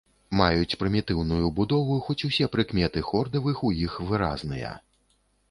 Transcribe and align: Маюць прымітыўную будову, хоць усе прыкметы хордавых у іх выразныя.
Маюць 0.37 0.77
прымітыўную 0.83 1.45
будову, 1.59 1.97
хоць 2.07 2.15
усе 2.29 2.49
прыкметы 2.57 3.05
хордавых 3.11 3.63
у 3.71 3.73
іх 3.85 4.01
выразныя. 4.11 4.75